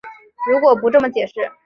[0.49, 1.51] 如果不这么解释